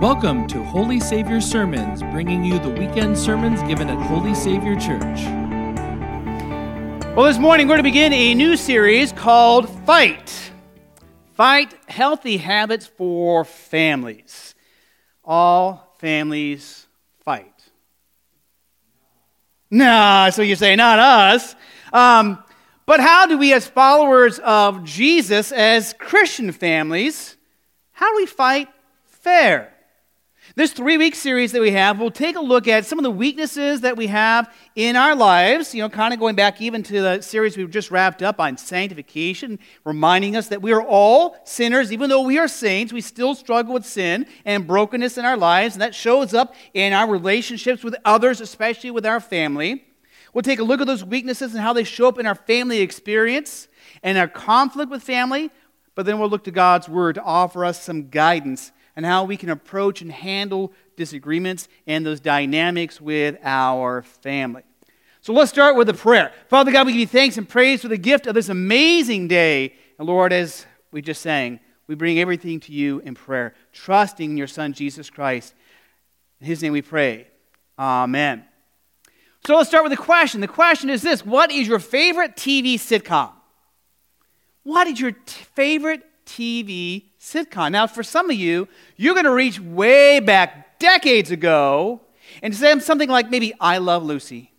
Welcome 0.00 0.46
to 0.46 0.64
Holy 0.64 0.98
Savior 0.98 1.42
Sermons, 1.42 2.02
bringing 2.04 2.42
you 2.42 2.58
the 2.58 2.70
weekend 2.70 3.18
sermons 3.18 3.62
given 3.64 3.90
at 3.90 3.98
Holy 4.06 4.34
Savior 4.34 4.74
Church. 4.74 5.20
Well, 7.14 7.26
this 7.26 7.36
morning 7.36 7.66
we're 7.66 7.74
going 7.74 7.80
to 7.80 7.82
begin 7.82 8.14
a 8.14 8.34
new 8.34 8.56
series 8.56 9.12
called 9.12 9.68
Fight. 9.84 10.52
Fight 11.34 11.74
Healthy 11.86 12.38
Habits 12.38 12.86
for 12.86 13.44
Families. 13.44 14.54
All 15.22 15.94
families 15.98 16.86
fight. 17.22 17.70
Nah, 19.70 20.30
so 20.30 20.40
you 20.40 20.56
say, 20.56 20.76
not 20.76 20.98
us. 20.98 21.54
Um, 21.92 22.42
but 22.86 23.00
how 23.00 23.26
do 23.26 23.36
we, 23.36 23.52
as 23.52 23.66
followers 23.66 24.38
of 24.38 24.82
Jesus, 24.82 25.52
as 25.52 25.92
Christian 25.98 26.52
families, 26.52 27.36
how 27.92 28.10
do 28.10 28.16
we 28.16 28.24
fight 28.24 28.68
fair? 29.04 29.74
This 30.56 30.72
three 30.72 30.98
week 30.98 31.14
series 31.14 31.52
that 31.52 31.60
we 31.60 31.70
have, 31.70 32.00
we'll 32.00 32.10
take 32.10 32.34
a 32.34 32.40
look 32.40 32.66
at 32.66 32.84
some 32.84 32.98
of 32.98 33.04
the 33.04 33.10
weaknesses 33.10 33.82
that 33.82 33.96
we 33.96 34.08
have 34.08 34.52
in 34.74 34.96
our 34.96 35.14
lives, 35.14 35.72
you 35.72 35.80
know, 35.80 35.88
kind 35.88 36.12
of 36.12 36.18
going 36.18 36.34
back 36.34 36.60
even 36.60 36.82
to 36.82 37.00
the 37.00 37.20
series 37.20 37.56
we've 37.56 37.70
just 37.70 37.92
wrapped 37.92 38.20
up 38.20 38.40
on 38.40 38.56
sanctification, 38.56 39.60
reminding 39.84 40.34
us 40.34 40.48
that 40.48 40.60
we 40.60 40.72
are 40.72 40.82
all 40.82 41.36
sinners. 41.44 41.92
Even 41.92 42.10
though 42.10 42.22
we 42.22 42.36
are 42.36 42.48
saints, 42.48 42.92
we 42.92 43.00
still 43.00 43.36
struggle 43.36 43.72
with 43.72 43.86
sin 43.86 44.26
and 44.44 44.66
brokenness 44.66 45.16
in 45.16 45.24
our 45.24 45.36
lives, 45.36 45.76
and 45.76 45.82
that 45.82 45.94
shows 45.94 46.34
up 46.34 46.56
in 46.74 46.92
our 46.92 47.08
relationships 47.08 47.84
with 47.84 47.94
others, 48.04 48.40
especially 48.40 48.90
with 48.90 49.06
our 49.06 49.20
family. 49.20 49.84
We'll 50.34 50.42
take 50.42 50.58
a 50.58 50.64
look 50.64 50.80
at 50.80 50.88
those 50.88 51.04
weaknesses 51.04 51.54
and 51.54 51.62
how 51.62 51.74
they 51.74 51.84
show 51.84 52.08
up 52.08 52.18
in 52.18 52.26
our 52.26 52.34
family 52.34 52.80
experience 52.80 53.68
and 54.02 54.18
our 54.18 54.28
conflict 54.28 54.90
with 54.90 55.04
family, 55.04 55.52
but 55.94 56.06
then 56.06 56.18
we'll 56.18 56.28
look 56.28 56.44
to 56.44 56.50
God's 56.50 56.88
Word 56.88 57.14
to 57.14 57.22
offer 57.22 57.64
us 57.64 57.80
some 57.80 58.08
guidance 58.08 58.72
and 58.96 59.06
how 59.06 59.24
we 59.24 59.36
can 59.36 59.48
approach 59.48 60.02
and 60.02 60.10
handle 60.12 60.72
disagreements 60.96 61.68
and 61.86 62.04
those 62.04 62.20
dynamics 62.20 63.00
with 63.00 63.36
our 63.42 64.02
family. 64.02 64.62
So 65.22 65.32
let's 65.32 65.50
start 65.50 65.76
with 65.76 65.88
a 65.88 65.94
prayer. 65.94 66.32
Father 66.48 66.72
God, 66.72 66.86
we 66.86 66.92
give 66.92 67.00
you 67.00 67.06
thanks 67.06 67.36
and 67.36 67.48
praise 67.48 67.82
for 67.82 67.88
the 67.88 67.98
gift 67.98 68.26
of 68.26 68.34
this 68.34 68.48
amazing 68.48 69.28
day. 69.28 69.74
And 69.98 70.08
Lord, 70.08 70.32
as 70.32 70.64
we 70.92 71.02
just 71.02 71.20
sang, 71.20 71.60
we 71.86 71.94
bring 71.94 72.18
everything 72.18 72.60
to 72.60 72.72
you 72.72 73.00
in 73.00 73.14
prayer, 73.14 73.54
trusting 73.72 74.30
in 74.30 74.36
your 74.36 74.46
Son, 74.46 74.72
Jesus 74.72 75.10
Christ. 75.10 75.54
In 76.40 76.46
his 76.46 76.62
name 76.62 76.72
we 76.72 76.82
pray. 76.82 77.26
Amen. 77.78 78.44
So 79.46 79.56
let's 79.56 79.68
start 79.68 79.84
with 79.84 79.90
the 79.90 79.96
question. 79.96 80.40
The 80.40 80.48
question 80.48 80.90
is 80.90 81.02
this 81.02 81.24
What 81.24 81.50
is 81.50 81.66
your 81.66 81.78
favorite 81.78 82.36
TV 82.36 82.74
sitcom? 82.74 83.32
What 84.62 84.86
is 84.86 85.00
your 85.00 85.12
t- 85.12 85.44
favorite 85.54 86.02
TV 86.26 87.09
sitcom. 87.20 87.72
Now, 87.72 87.86
for 87.86 88.02
some 88.02 88.30
of 88.30 88.36
you, 88.36 88.66
you're 88.96 89.14
going 89.14 89.24
to 89.24 89.32
reach 89.32 89.60
way 89.60 90.20
back 90.20 90.78
decades 90.78 91.30
ago 91.30 92.00
and 92.42 92.54
say 92.54 92.78
something 92.80 93.08
like 93.08 93.30
maybe 93.30 93.52
I 93.60 93.78
Love 93.78 94.04
Lucy. 94.04 94.50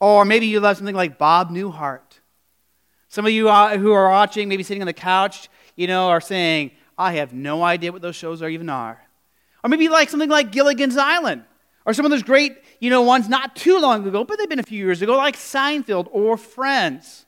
Or 0.00 0.24
maybe 0.24 0.46
you 0.46 0.60
love 0.60 0.76
something 0.76 0.94
like 0.94 1.18
Bob 1.18 1.50
Newhart. 1.50 2.00
Some 3.08 3.26
of 3.26 3.32
you 3.32 3.48
uh, 3.50 3.76
who 3.76 3.92
are 3.92 4.08
watching, 4.08 4.48
maybe 4.48 4.62
sitting 4.62 4.82
on 4.82 4.86
the 4.86 4.92
couch, 4.92 5.48
you 5.76 5.86
know, 5.86 6.08
are 6.08 6.20
saying, 6.20 6.70
I 6.96 7.12
have 7.12 7.32
no 7.32 7.62
idea 7.62 7.92
what 7.92 8.02
those 8.02 8.16
shows 8.16 8.42
are 8.42 8.48
even 8.48 8.68
are. 8.68 9.00
Or 9.62 9.68
maybe 9.68 9.88
like 9.88 10.08
something 10.08 10.30
like 10.30 10.52
Gilligan's 10.52 10.96
Island. 10.96 11.44
Or 11.84 11.94
some 11.94 12.04
of 12.04 12.10
those 12.10 12.22
great, 12.22 12.56
you 12.78 12.90
know, 12.90 13.02
ones 13.02 13.28
not 13.28 13.56
too 13.56 13.78
long 13.78 14.06
ago, 14.06 14.24
but 14.24 14.38
they've 14.38 14.48
been 14.48 14.58
a 14.58 14.64
few 14.64 14.78
years 14.78 15.02
ago, 15.02 15.16
like 15.16 15.36
Seinfeld 15.36 16.08
or 16.12 16.36
Friends. 16.36 17.26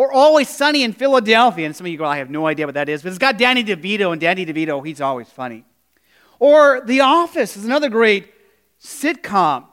Or 0.00 0.10
Always 0.10 0.48
Sunny 0.48 0.82
in 0.82 0.94
Philadelphia. 0.94 1.66
And 1.66 1.76
some 1.76 1.84
of 1.84 1.92
you 1.92 1.98
go, 1.98 2.06
I 2.06 2.16
have 2.16 2.30
no 2.30 2.46
idea 2.46 2.64
what 2.64 2.72
that 2.74 2.88
is. 2.88 3.02
But 3.02 3.10
it's 3.10 3.18
got 3.18 3.36
Danny 3.36 3.62
DeVito, 3.62 4.12
and 4.12 4.18
Danny 4.18 4.46
DeVito, 4.46 4.82
he's 4.86 4.98
always 4.98 5.28
funny. 5.28 5.62
Or 6.38 6.80
The 6.80 7.00
Office 7.00 7.54
is 7.54 7.66
another 7.66 7.90
great 7.90 8.32
sitcom. 8.82 9.66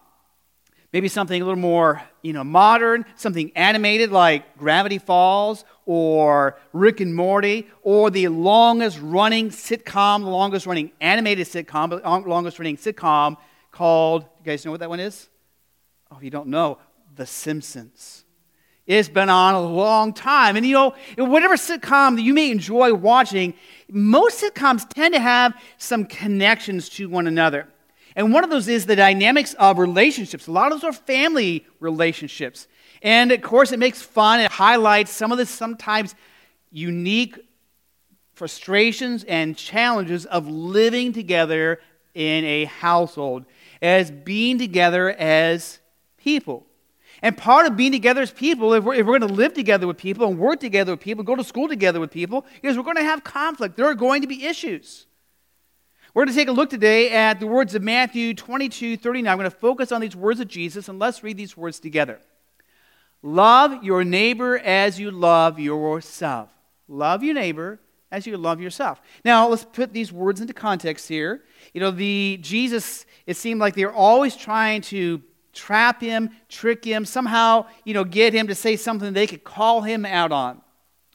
Maybe 0.92 1.08
something 1.08 1.42
a 1.42 1.46
little 1.46 1.58
more, 1.58 2.02
you 2.24 2.34
know, 2.34 2.44
modern, 2.44 3.06
something 3.16 3.54
animated 3.56 4.12
like 4.12 4.58
Gravity 4.58 4.98
Falls 4.98 5.64
or 5.86 6.60
Rick 6.74 7.00
and 7.00 7.16
Morty, 7.16 7.70
or 7.82 8.12
the 8.12 8.28
longest 8.28 9.00
running 9.02 9.50
sitcom, 9.50 10.26
the 10.26 10.30
longest 10.30 10.66
running 10.66 10.92
animated 11.00 11.48
sitcom, 11.48 11.90
the 11.90 12.06
longest 12.28 12.60
running 12.60 12.76
sitcom 12.76 13.38
called, 13.72 14.24
you 14.40 14.44
guys 14.44 14.66
know 14.66 14.72
what 14.72 14.82
that 14.82 14.90
one 14.90 15.00
is? 15.00 15.30
Oh, 16.12 16.18
you 16.20 16.32
don't 16.32 16.48
know, 16.48 16.80
The 17.16 17.26
Simpsons. 17.26 18.26
It's 18.88 19.10
been 19.10 19.30
on 19.30 19.54
a 19.54 19.62
long 19.62 20.14
time. 20.14 20.56
And 20.56 20.66
you 20.66 20.74
know, 20.74 20.96
whatever 21.18 21.56
sitcom 21.56 22.16
that 22.16 22.22
you 22.22 22.34
may 22.34 22.50
enjoy 22.50 22.94
watching, 22.94 23.54
most 23.92 24.42
sitcoms 24.42 24.88
tend 24.90 25.14
to 25.14 25.20
have 25.20 25.54
some 25.78 26.06
connections 26.06 26.88
to 26.90 27.10
one 27.10 27.28
another. 27.28 27.68
And 28.16 28.34
one 28.34 28.44
of 28.46 28.50
those 28.50 28.68
is 28.68 28.86
the 28.86 28.96
dynamics 28.96 29.54
of 29.56 29.78
relationships. 29.78 30.48
A 30.48 30.52
lot 30.52 30.72
of 30.72 30.82
those 30.82 30.90
are 30.90 30.94
family 30.94 31.68
relationships. 31.82 32.68
And 33.04 33.32
of 33.32 33.42
course, 33.42 33.72
it 33.72 33.78
makes 33.78 34.02
fun, 34.02 34.40
it 34.40 34.52
highlights 34.52 35.12
some 35.12 35.32
of 35.32 35.38
the 35.38 35.46
sometimes 35.46 36.16
unique 36.72 37.38
frustrations 38.34 39.24
and 39.26 39.58
challenges 39.58 40.26
of 40.26 40.48
living 40.48 41.12
together 41.12 41.80
in 42.14 42.46
a 42.46 42.66
household, 42.66 43.46
as 43.82 44.10
being 44.12 44.58
together 44.58 45.10
as 45.12 45.80
people. 46.18 46.67
And 47.22 47.36
part 47.36 47.66
of 47.66 47.76
being 47.76 47.92
together 47.92 48.22
as 48.22 48.32
people, 48.32 48.74
if 48.74 48.84
we're, 48.84 48.94
if 48.96 49.06
we're 49.06 49.18
going 49.18 49.30
to 49.30 49.36
live 49.36 49.54
together 49.54 49.88
with 49.88 49.98
people 49.98 50.28
and 50.28 50.38
work 50.38 50.60
together 50.60 50.94
with 50.94 51.00
people, 51.00 51.24
go 51.24 51.36
to 51.36 51.44
school 51.44 51.68
together 51.68 52.00
with 52.00 52.12
people, 52.12 52.46
is 52.62 52.78
we're 52.78 52.84
going 52.84 52.98
to 52.98 53.04
have 53.04 53.24
conflict. 53.24 53.76
There 53.76 53.88
are 53.88 53.96
going 53.96 54.22
to 54.22 54.28
be 54.28 54.46
issues. 54.46 55.08
We're 56.14 56.26
going 56.26 56.34
to 56.34 56.40
take 56.40 56.48
a 56.48 56.54
look 56.54 56.70
today 56.70 57.12
at 57.12 57.40
the 57.40 57.48
words 57.48 57.76
of 57.76 57.84
Matthew 57.84 58.34
22 58.34 58.98
39. 58.98 59.32
I'm 59.32 59.38
going 59.38 59.50
to 59.50 59.56
focus 59.56 59.92
on 59.92 60.02
these 60.02 60.16
words 60.16 60.40
of 60.40 60.48
Jesus, 60.48 60.90
and 60.90 61.00
let's 61.00 61.24
read 61.24 61.38
these 61.38 61.56
words 61.56 61.80
together. 61.80 62.20
Love 63.22 63.84
your 63.84 64.04
neighbor 64.04 64.58
as 64.58 65.00
you 65.00 65.12
love 65.12 65.60
yourself. 65.60 66.50
Love 66.88 67.24
your 67.24 67.34
neighbor 67.34 67.80
as 68.12 68.26
you 68.26 68.38
love 68.38 68.62
yourself. 68.62 69.02
Now, 69.26 69.48
let's 69.48 69.66
put 69.66 69.94
these 69.94 70.12
words 70.12 70.40
into 70.40 70.54
context 70.54 71.08
here. 71.08 71.44
You 71.74 71.82
know, 71.82 71.92
the 71.92 72.40
Jesus, 72.42 73.06
it 73.26 73.38
seemed 73.38 73.60
like 73.60 73.76
they're 73.76 73.94
always 73.94 74.36
trying 74.36 74.82
to 74.84 75.22
trap 75.58 76.02
him, 76.02 76.30
trick 76.48 76.86
him, 76.86 77.04
somehow, 77.04 77.66
you 77.84 77.94
know, 77.94 78.04
get 78.04 78.34
him 78.34 78.48
to 78.48 78.56
say 78.56 78.76
something 78.76 79.14
they 79.14 79.28
could 79.28 79.44
call 79.44 79.82
him 79.82 80.06
out 80.06 80.32
on. 80.32 80.62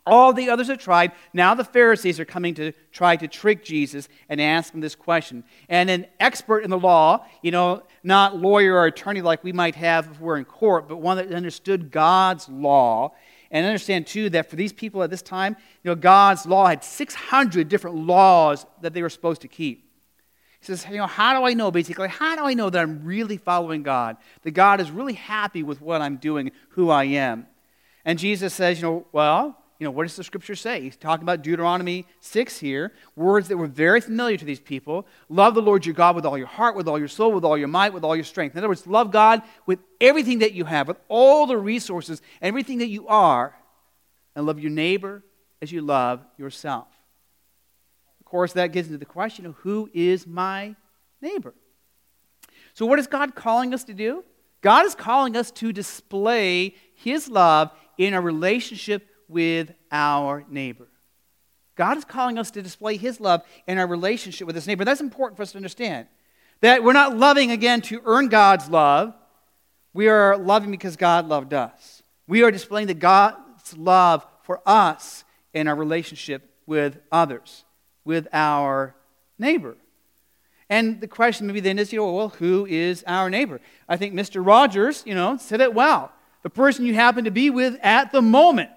All 0.05 0.33
the 0.33 0.51
others 0.51 0.67
have 0.67 0.79
tried. 0.79 1.13
Now 1.33 1.55
the 1.55 1.65
Pharisees 1.65 2.19
are 2.19 2.25
coming 2.25 2.55
to 2.55 2.73
try 2.91 3.15
to 3.15 3.29
trick 3.29 3.65
Jesus 3.65 4.09
and 4.29 4.41
ask 4.41 4.75
him 4.75 4.81
this 4.81 4.97
question. 4.97 5.45
And 5.69 5.89
an 5.89 6.07
expert 6.19 6.65
in 6.65 6.71
the 6.71 6.79
law, 6.79 7.25
you 7.41 7.53
know, 7.53 7.85
not 8.03 8.37
lawyer 8.37 8.75
or 8.75 8.87
attorney 8.87 9.23
like 9.23 9.45
we 9.45 9.53
might 9.53 9.77
have 9.77 10.09
if 10.11 10.21
we're 10.21 10.39
in 10.39 10.45
court, 10.45 10.89
but 10.89 10.97
one 10.97 11.19
that 11.19 11.33
understood 11.33 11.93
God's 11.93 12.49
law. 12.49 13.15
And 13.53 13.67
understand, 13.67 14.07
too, 14.07 14.31
that 14.31 14.49
for 14.49 14.57
these 14.57 14.73
people 14.73 15.03
at 15.03 15.11
this 15.11 15.21
time, 15.21 15.57
you 15.85 15.91
know, 15.91 15.95
God's 15.95 16.47
law 16.47 16.67
had 16.67 16.83
600 16.83 17.69
different 17.69 17.99
laws 17.99 18.65
that 18.81 18.95
they 18.95 19.03
were 19.03 19.11
supposed 19.11 19.43
to 19.43 19.49
keep. 19.49 19.92
He 20.62 20.67
says, 20.67 20.87
you 20.89 20.97
know, 20.97 21.09
how 21.09 21.37
do 21.37 21.45
I 21.45 21.55
know, 21.55 21.73
basically, 21.73 22.06
how 22.06 22.37
do 22.37 22.45
I 22.45 22.55
know 22.55 22.71
that 22.71 22.81
I'm 22.81 23.05
really 23.05 23.37
following 23.37 23.83
God? 23.83 24.17
That 24.43 24.53
God 24.53 24.81
is 24.81 24.93
really 24.93 25.15
happy 25.15 25.65
with 25.65 25.81
what 25.81 26.00
I'm 26.00 26.19
doing, 26.19 26.53
who 26.71 26.89
I 26.89 27.03
am? 27.03 27.49
And 28.05 28.17
Jesus 28.17 28.55
says, 28.55 28.81
you 28.81 28.87
know, 28.87 29.06
well, 29.11 29.59
you 29.81 29.84
know, 29.84 29.91
what 29.91 30.05
does 30.05 30.15
the 30.15 30.23
scripture 30.23 30.55
say? 30.55 30.81
He's 30.81 30.95
talking 30.95 31.25
about 31.25 31.43
Deuteronomy 31.43 32.06
6 32.21 32.61
here, 32.61 32.93
words 33.17 33.49
that 33.49 33.56
were 33.56 33.67
very 33.67 34.00
familiar 34.00 34.37
to 34.37 34.45
these 34.45 34.61
people. 34.61 35.05
Love 35.28 35.56
the 35.56 35.62
Lord 35.62 35.84
your 35.84 35.97
God 35.97 36.15
with 36.15 36.25
all 36.25 36.39
your 36.39 36.47
heart, 36.47 36.77
with 36.77 36.87
all 36.87 36.97
your 36.97 37.09
soul, 37.09 37.33
with 37.33 37.44
all 37.44 37.59
your 37.59 37.67
might, 37.67 37.93
with 37.93 38.05
all 38.05 38.15
your 38.15 38.25
strength. 38.25 38.53
In 38.53 38.59
other 38.59 38.69
words, 38.69 38.87
love 38.87 39.11
God 39.11 39.43
with 39.67 39.81
everything 40.00 40.39
that 40.39 40.53
you 40.53 40.65
have, 40.67 40.87
with 40.87 40.99
all 41.09 41.49
the 41.49 41.59
resources, 41.59 42.23
everything 42.41 42.79
that 42.79 42.89
you 42.89 43.09
are, 43.09 43.56
and 44.37 44.47
love 44.47 44.61
your 44.61 44.71
neighbor 44.71 45.25
as 45.61 45.73
you 45.73 45.81
love 45.81 46.25
yourself 46.39 46.87
course, 48.32 48.54
that 48.54 48.72
gets 48.72 48.88
into 48.88 48.98
the 48.98 49.04
question 49.04 49.44
of 49.44 49.54
who 49.56 49.91
is 49.93 50.26
my 50.26 50.75
neighbor? 51.20 51.55
So, 52.73 52.87
what 52.87 52.99
is 52.99 53.06
God 53.06 53.34
calling 53.34 53.75
us 53.75 53.84
to 53.84 53.93
do? 53.94 54.25
God 54.62 54.87
is 54.87 54.94
calling 54.94 55.37
us 55.37 55.50
to 55.50 55.70
display 55.70 56.75
His 56.94 57.29
love 57.29 57.70
in 57.99 58.14
a 58.14 58.20
relationship 58.23 59.06
with 59.29 59.75
our 59.90 60.46
neighbor. 60.49 60.88
God 61.76 61.99
is 61.99 62.06
calling 62.06 62.38
us 62.38 62.50
to 62.52 62.62
display 62.62 62.96
His 62.96 63.20
love 63.20 63.43
in 63.67 63.76
our 63.76 63.87
relationship 63.87 64.46
with 64.46 64.56
His 64.56 64.67
neighbor. 64.67 64.87
That's 64.87 65.02
important 65.02 65.37
for 65.37 65.43
us 65.43 65.52
to 65.52 65.58
understand. 65.58 66.06
That 66.62 66.82
we're 66.82 66.94
not 66.94 67.14
loving 67.14 67.50
again 67.50 67.82
to 67.82 68.00
earn 68.06 68.28
God's 68.28 68.70
love. 68.70 69.14
We 69.93 70.08
are 70.08 70.38
loving 70.38 70.70
because 70.70 70.96
God 70.96 71.28
loved 71.28 71.52
us. 71.52 72.02
We 72.26 72.43
are 72.44 72.50
displaying 72.50 72.87
the 72.87 72.94
God's 72.94 73.76
love 73.76 74.26
for 74.44 74.62
us 74.64 75.25
in 75.52 75.69
our 75.69 75.76
relationship 75.76 76.49
with 76.67 76.99
others 77.11 77.64
with 78.04 78.28
our 78.32 78.94
neighbor. 79.38 79.76
And 80.69 81.00
the 81.00 81.08
question 81.08 81.46
maybe 81.46 81.60
then 81.60 81.78
is, 81.78 81.93
you 81.93 81.99
know, 81.99 82.12
well, 82.12 82.28
who 82.31 82.66
is 82.66 83.04
our 83.06 83.28
neighbor? 83.28 83.60
I 83.88 83.96
think 83.96 84.14
Mr. 84.14 84.44
Rogers, 84.44 85.02
you 85.04 85.14
know, 85.14 85.37
said 85.37 85.60
it 85.60 85.75
well. 85.75 86.12
The 86.43 86.50
person 86.50 86.87
you 86.87 86.94
happen 86.94 87.25
to 87.25 87.31
be 87.31 87.50
with 87.50 87.78
at 87.82 88.10
the 88.10 88.22
moment. 88.22 88.70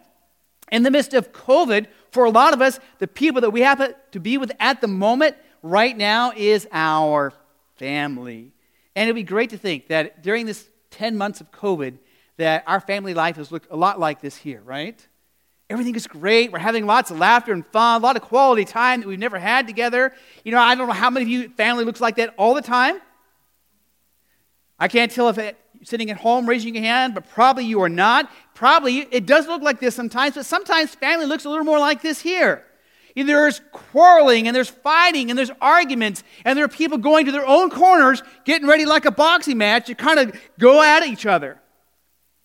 In 0.72 0.84
the 0.84 0.92
midst 0.92 1.14
of 1.14 1.32
COVID, 1.32 1.88
for 2.12 2.26
a 2.26 2.30
lot 2.30 2.54
of 2.54 2.62
us, 2.62 2.80
the 3.00 3.08
people 3.08 3.42
that 3.42 3.52
we 3.52 3.62
happen 3.62 3.94
to 4.12 4.20
be 4.20 4.38
with 4.38 4.52
at 4.60 4.82
the 4.82 4.88
moment 4.88 5.36
right 5.62 5.96
now 5.96 6.32
is 6.36 6.68
our 6.72 7.34
family. 7.78 8.52
And 8.96 9.04
it'd 9.04 9.16
be 9.16 9.24
great 9.24 9.52
to 9.52 9.58
think 9.58 9.88
that 9.88 10.24
during 10.24 10.46
this 10.46 10.70
10 10.92 11.18
months 11.18 11.42
of 11.42 11.52
COVID, 11.52 11.98
that 12.38 12.64
our 12.68 12.80
family 12.80 13.14
life 13.14 13.38
has 13.38 13.52
looked 13.52 13.72
a 13.72 13.76
lot 13.76 14.00
like 14.00 14.22
this 14.22 14.36
here, 14.36 14.62
right? 14.62 15.08
Everything 15.70 15.96
is 15.96 16.06
great. 16.06 16.52
We're 16.52 16.60
having 16.60 16.86
lots 16.86 17.10
of 17.10 17.18
laughter 17.18 17.52
and 17.52 17.66
fun, 17.68 18.02
a 18.02 18.04
lot 18.04 18.16
of 18.16 18.22
quality 18.22 18.66
time 18.66 19.02
that 19.02 19.08
we've 19.08 19.18
never 19.18 19.40
had 19.40 19.66
together. 19.66 20.14
You 20.44 20.52
know, 20.52 20.60
I 20.60 20.76
don't 20.76 20.88
know 20.88 20.94
how 20.94 21.10
many 21.10 21.24
of 21.26 21.30
you 21.30 21.50
family 21.50 21.86
looks 21.86 22.00
like 22.00 22.18
that 22.18 22.36
all 22.38 22.54
the 22.54 22.62
time. 22.62 23.02
I 24.78 24.88
can't 24.88 25.12
tell 25.12 25.30
if 25.30 25.38
it, 25.38 25.58
sitting 25.84 26.12
at 26.12 26.18
home 26.18 26.48
raising 26.48 26.76
your 26.76 26.84
hand, 26.84 27.16
but 27.16 27.30
probably 27.30 27.66
you 27.66 27.82
are 27.82 27.90
not. 27.90 28.30
Probably 28.54 29.00
it 29.00 29.26
does 29.26 29.48
look 29.48 29.64
like 29.64 29.80
this 29.80 29.96
sometimes, 29.96 30.36
but 30.36 30.46
sometimes 30.46 30.94
family 30.94 31.26
looks 31.26 31.46
a 31.46 31.50
little 31.50 31.66
more 31.66 31.80
like 31.80 32.02
this 32.02 32.22
here. 32.22 32.64
There's 33.16 33.62
quarreling 33.72 34.48
and 34.48 34.56
there's 34.56 34.70
fighting 34.70 35.30
and 35.30 35.40
there's 35.40 35.52
arguments 35.62 36.24
and 36.44 36.58
there 36.58 36.66
are 36.66 36.70
people 36.70 36.98
going 36.98 37.26
to 37.26 37.32
their 37.32 37.48
own 37.48 37.70
corners, 37.70 38.22
getting 38.44 38.68
ready 38.68 38.86
like 38.86 39.06
a 39.06 39.12
boxing 39.12 39.58
match 39.58 39.88
to 39.88 39.96
kind 39.96 40.20
of 40.20 40.38
go 40.60 40.84
at 40.84 41.08
each 41.08 41.26
other. 41.26 41.60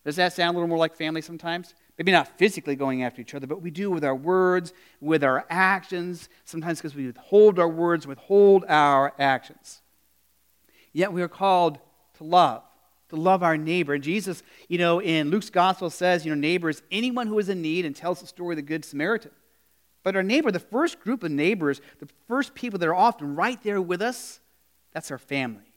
Does 0.04 0.16
that 0.16 0.32
sound 0.32 0.54
a 0.54 0.58
little 0.58 0.68
more 0.68 0.78
like 0.78 0.96
family 0.96 1.22
sometimes? 1.22 1.74
Maybe 2.00 2.12
not 2.12 2.38
physically 2.38 2.76
going 2.76 3.02
after 3.02 3.20
each 3.20 3.34
other, 3.34 3.46
but 3.46 3.60
we 3.60 3.70
do 3.70 3.90
with 3.90 4.04
our 4.04 4.14
words, 4.14 4.72
with 5.02 5.22
our 5.22 5.44
actions, 5.50 6.30
sometimes 6.46 6.78
because 6.78 6.94
we 6.94 7.04
withhold 7.04 7.58
our 7.58 7.68
words, 7.68 8.06
withhold 8.06 8.64
our 8.70 9.12
actions. 9.18 9.82
Yet 10.94 11.12
we 11.12 11.20
are 11.20 11.28
called 11.28 11.78
to 12.14 12.24
love, 12.24 12.62
to 13.10 13.16
love 13.16 13.42
our 13.42 13.58
neighbor. 13.58 13.92
And 13.92 14.02
Jesus, 14.02 14.42
you 14.66 14.78
know, 14.78 15.02
in 15.02 15.28
Luke's 15.28 15.50
gospel 15.50 15.90
says, 15.90 16.24
you 16.24 16.34
know, 16.34 16.40
neighbor 16.40 16.70
is 16.70 16.80
anyone 16.90 17.26
who 17.26 17.38
is 17.38 17.50
in 17.50 17.60
need 17.60 17.84
and 17.84 17.94
tells 17.94 18.22
the 18.22 18.26
story 18.26 18.54
of 18.54 18.56
the 18.56 18.62
Good 18.62 18.86
Samaritan. 18.86 19.32
But 20.02 20.16
our 20.16 20.22
neighbor, 20.22 20.50
the 20.50 20.58
first 20.58 21.00
group 21.00 21.22
of 21.22 21.30
neighbors, 21.30 21.82
the 21.98 22.08
first 22.26 22.54
people 22.54 22.78
that 22.78 22.88
are 22.88 22.94
often 22.94 23.36
right 23.36 23.62
there 23.62 23.82
with 23.82 24.00
us, 24.00 24.40
that's 24.94 25.10
our 25.10 25.18
family. 25.18 25.70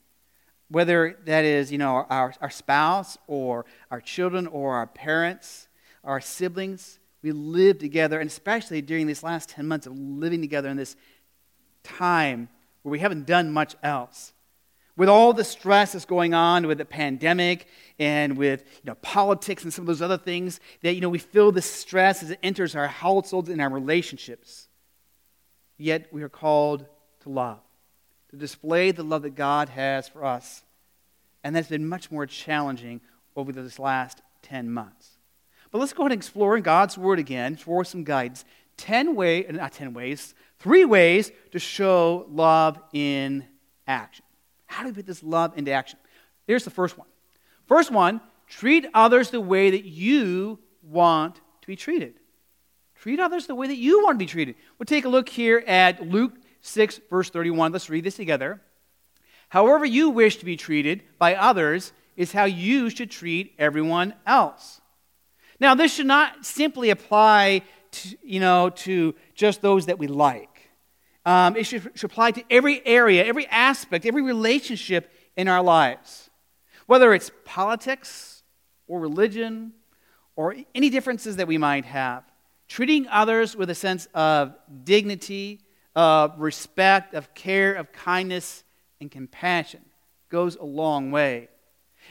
Whether 0.69 1.19
that 1.25 1.43
is, 1.43 1.69
you 1.69 1.79
know, 1.79 2.05
our, 2.09 2.33
our 2.39 2.49
spouse 2.49 3.17
or 3.27 3.65
our 3.91 3.99
children 3.99 4.47
or 4.47 4.75
our 4.75 4.87
parents, 4.87 5.67
our 6.03 6.21
siblings, 6.21 6.99
we 7.21 7.31
live 7.31 7.79
together, 7.79 8.19
and 8.19 8.29
especially 8.29 8.81
during 8.81 9.07
these 9.07 9.23
last 9.23 9.49
10 9.49 9.67
months 9.67 9.87
of 9.87 9.97
living 9.97 10.41
together 10.41 10.69
in 10.69 10.77
this 10.77 10.95
time 11.83 12.49
where 12.81 12.91
we 12.91 12.99
haven't 12.99 13.25
done 13.25 13.51
much 13.51 13.75
else 13.81 14.33
with 14.95 15.09
all 15.09 15.33
the 15.33 15.43
stress 15.43 15.93
that's 15.93 16.05
going 16.05 16.33
on 16.33 16.67
with 16.67 16.77
the 16.77 16.85
pandemic 16.85 17.67
and 17.97 18.37
with 18.37 18.63
you 18.83 18.89
know, 18.89 18.95
politics 18.95 19.63
and 19.63 19.73
some 19.73 19.83
of 19.83 19.87
those 19.87 20.01
other 20.01 20.17
things, 20.17 20.59
that 20.81 20.93
you 20.93 21.01
know, 21.01 21.09
we 21.09 21.17
feel 21.17 21.51
this 21.51 21.69
stress 21.69 22.21
as 22.21 22.31
it 22.31 22.39
enters 22.43 22.75
our 22.75 22.87
households 22.87 23.49
and 23.49 23.61
our 23.61 23.69
relationships. 23.69 24.67
Yet 25.77 26.13
we 26.13 26.21
are 26.21 26.29
called 26.29 26.85
to 27.21 27.29
love, 27.29 27.59
to 28.29 28.37
display 28.37 28.91
the 28.91 29.03
love 29.03 29.23
that 29.23 29.35
God 29.35 29.69
has 29.69 30.07
for 30.07 30.23
us. 30.23 30.63
And 31.43 31.55
that's 31.55 31.69
been 31.69 31.87
much 31.87 32.11
more 32.11 32.25
challenging 32.25 33.01
over 33.35 33.51
this 33.51 33.79
last 33.79 34.21
10 34.43 34.69
months. 34.69 35.17
But 35.73 35.79
let's 35.79 35.91
go 35.91 36.03
ahead 36.03 36.11
and 36.11 36.19
explore 36.19 36.55
in 36.55 36.61
God's 36.61 36.99
Word 36.99 37.17
again 37.17 37.55
for 37.55 37.83
some 37.83 38.03
guidance. 38.03 38.45
10 38.77 39.15
ways, 39.15 39.47
not 39.49 39.73
10 39.73 39.95
ways, 39.95 40.35
three 40.59 40.85
ways 40.85 41.31
to 41.51 41.57
show 41.57 42.27
love 42.29 42.79
in 42.93 43.43
action. 43.87 44.23
How 44.67 44.83
do 44.83 44.89
we 44.89 44.93
put 44.93 45.07
this 45.07 45.23
love 45.23 45.57
into 45.57 45.71
action? 45.71 45.97
Here's 46.45 46.63
the 46.63 46.69
first 46.69 46.95
one. 46.95 47.07
First 47.65 47.89
one, 47.89 48.21
treat 48.47 48.85
others 48.93 49.31
the 49.31 49.41
way 49.41 49.71
that 49.71 49.83
you 49.83 50.59
want 50.83 51.41
to 51.61 51.67
be 51.67 51.75
treated. 51.75 52.19
Treat 52.93 53.19
others 53.19 53.47
the 53.47 53.55
way 53.55 53.65
that 53.65 53.77
you 53.77 54.03
want 54.03 54.13
to 54.13 54.23
be 54.23 54.29
treated. 54.29 54.53
We'll 54.77 54.85
take 54.85 55.05
a 55.05 55.09
look 55.09 55.27
here 55.27 55.63
at 55.65 56.07
Luke 56.07 56.33
6, 56.61 57.01
verse 57.09 57.31
31. 57.31 57.71
Let's 57.71 57.89
read 57.89 58.03
this 58.03 58.15
together. 58.15 58.61
However, 59.49 59.85
you 59.85 60.11
wish 60.11 60.37
to 60.37 60.45
be 60.45 60.55
treated 60.55 61.01
by 61.17 61.33
others 61.33 61.93
is 62.15 62.31
how 62.31 62.45
you 62.45 62.91
should 62.91 63.09
treat 63.09 63.55
everyone 63.57 64.13
else. 64.27 64.81
Now, 65.59 65.75
this 65.75 65.93
should 65.93 66.05
not 66.05 66.45
simply 66.45 66.89
apply 66.89 67.63
to, 67.91 68.17
you 68.23 68.39
know, 68.39 68.69
to 68.69 69.15
just 69.35 69.61
those 69.61 69.85
that 69.85 69.99
we 69.99 70.07
like. 70.07 70.49
Um, 71.25 71.55
it 71.55 71.65
should, 71.65 71.91
should 71.95 72.11
apply 72.11 72.31
to 72.31 72.43
every 72.49 72.85
area, 72.85 73.23
every 73.23 73.47
aspect, 73.47 74.05
every 74.05 74.21
relationship 74.21 75.11
in 75.37 75.47
our 75.47 75.61
lives. 75.61 76.29
Whether 76.85 77.13
it's 77.13 77.31
politics 77.45 78.43
or 78.87 78.99
religion 78.99 79.73
or 80.35 80.55
any 80.75 80.89
differences 80.89 81.37
that 81.37 81.47
we 81.47 81.57
might 81.57 81.85
have, 81.85 82.23
treating 82.67 83.07
others 83.07 83.55
with 83.55 83.69
a 83.69 83.75
sense 83.75 84.07
of 84.13 84.55
dignity, 84.83 85.61
of 85.95 86.39
respect, 86.39 87.13
of 87.13 87.33
care, 87.33 87.75
of 87.75 87.91
kindness, 87.93 88.63
and 88.99 89.11
compassion 89.11 89.81
goes 90.29 90.55
a 90.55 90.65
long 90.65 91.11
way. 91.11 91.47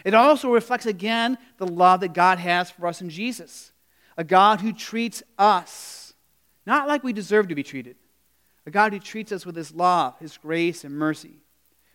It 0.04 0.14
also 0.14 0.50
reflects 0.50 0.87
again 0.87 1.38
the 1.58 1.66
love 1.66 2.00
that 2.00 2.14
God 2.14 2.38
has 2.38 2.70
for 2.70 2.87
us 2.87 3.00
in 3.00 3.10
Jesus, 3.10 3.72
a 4.16 4.25
God 4.25 4.60
who 4.60 4.72
treats 4.72 5.22
us 5.38 6.02
not 6.66 6.88
like 6.88 7.02
we 7.02 7.12
deserve 7.12 7.49
to 7.49 7.54
be 7.54 7.62
treated, 7.62 7.96
a 8.66 8.70
God 8.70 8.93
who 8.93 9.00
treats 9.00 9.32
us 9.32 9.44
with 9.44 9.56
his 9.56 9.75
love, 9.75 10.19
his 10.19 10.37
grace, 10.38 10.84
and 10.84 10.96
mercy. 10.96 11.34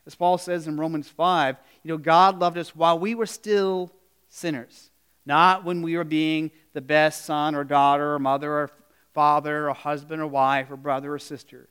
As 0.06 0.16
Paul 0.16 0.38
says 0.38 0.68
in 0.68 0.78
Romans 0.78 1.10
5, 1.10 1.58
you 1.84 1.90
know, 1.90 1.98
God 1.98 2.40
loved 2.40 2.58
us 2.58 2.76
while 2.76 3.00
we 3.00 3.16
were 3.16 3.26
still 3.26 3.92
sinners, 4.30 4.90
not 5.26 5.64
when 5.64 5.82
we 5.82 5.98
were 5.98 6.04
being 6.04 6.52
the 6.74 6.82
best 6.82 7.26
son 7.26 7.56
or 7.56 7.64
daughter 7.64 8.14
or 8.14 8.20
mother 8.20 8.52
or 8.52 8.72
father 9.14 9.70
or 9.70 9.74
husband 9.74 10.22
or 10.22 10.28
wife 10.28 10.70
or 10.70 10.78
brother 10.78 11.14
or 11.14 11.20
sister. 11.20 11.70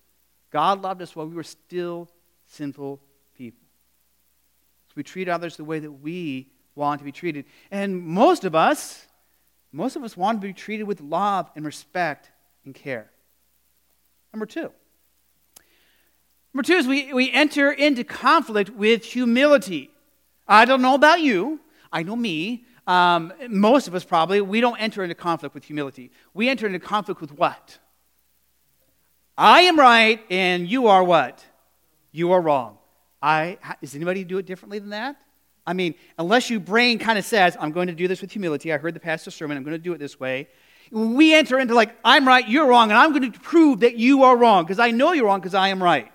God 0.50 0.82
loved 0.82 1.02
us 1.02 1.14
while 1.14 1.26
we 1.26 1.34
were 1.34 1.42
still 1.42 2.08
sinful 2.46 3.00
we 4.96 5.02
treat 5.02 5.28
others 5.28 5.56
the 5.56 5.64
way 5.64 5.78
that 5.78 5.92
we 5.92 6.50
want 6.74 6.98
to 7.00 7.04
be 7.04 7.12
treated. 7.12 7.44
And 7.70 8.02
most 8.02 8.44
of 8.44 8.54
us, 8.54 9.06
most 9.70 9.94
of 9.94 10.02
us 10.02 10.16
want 10.16 10.40
to 10.40 10.46
be 10.46 10.52
treated 10.52 10.84
with 10.84 11.00
love 11.00 11.50
and 11.54 11.64
respect 11.64 12.30
and 12.64 12.74
care. 12.74 13.10
Number 14.32 14.46
two, 14.46 14.72
Number 16.56 16.68
two 16.68 16.76
is 16.76 16.86
we, 16.86 17.12
we 17.12 17.30
enter 17.32 17.70
into 17.70 18.02
conflict 18.02 18.70
with 18.70 19.04
humility. 19.04 19.90
I 20.48 20.64
don't 20.64 20.80
know 20.80 20.94
about 20.94 21.20
you. 21.20 21.60
I 21.92 22.02
know 22.02 22.16
me. 22.16 22.64
Um, 22.86 23.30
most 23.50 23.88
of 23.88 23.94
us 23.94 24.04
probably, 24.04 24.40
we 24.40 24.62
don't 24.62 24.78
enter 24.78 25.02
into 25.02 25.14
conflict 25.14 25.54
with 25.54 25.66
humility. 25.66 26.10
We 26.32 26.48
enter 26.48 26.66
into 26.66 26.78
conflict 26.78 27.20
with 27.20 27.32
what? 27.32 27.78
I 29.36 29.60
am 29.62 29.78
right 29.78 30.24
and 30.30 30.66
you 30.66 30.86
are 30.86 31.04
what? 31.04 31.44
You 32.10 32.32
are 32.32 32.40
wrong. 32.40 32.75
I, 33.26 33.58
does 33.80 33.96
anybody 33.96 34.22
do 34.22 34.38
it 34.38 34.46
differently 34.46 34.78
than 34.78 34.90
that? 34.90 35.16
I 35.66 35.72
mean, 35.72 35.96
unless 36.16 36.48
your 36.48 36.60
brain 36.60 37.00
kind 37.00 37.18
of 37.18 37.24
says, 37.24 37.56
I'm 37.58 37.72
going 37.72 37.88
to 37.88 37.92
do 37.94 38.06
this 38.06 38.20
with 38.20 38.30
humility. 38.30 38.72
I 38.72 38.78
heard 38.78 38.94
the 38.94 39.00
pastor's 39.00 39.34
sermon. 39.34 39.56
I'm 39.56 39.64
going 39.64 39.74
to 39.74 39.82
do 39.82 39.92
it 39.92 39.98
this 39.98 40.20
way. 40.20 40.46
We 40.92 41.34
enter 41.34 41.58
into 41.58 41.74
like, 41.74 41.96
I'm 42.04 42.28
right, 42.28 42.48
you're 42.48 42.68
wrong, 42.68 42.90
and 42.90 42.98
I'm 42.98 43.10
going 43.10 43.32
to 43.32 43.40
prove 43.40 43.80
that 43.80 43.96
you 43.96 44.22
are 44.22 44.36
wrong 44.36 44.62
because 44.62 44.78
I 44.78 44.92
know 44.92 45.12
you're 45.12 45.26
wrong 45.26 45.40
because 45.40 45.54
I 45.54 45.68
am 45.68 45.82
right. 45.82 46.12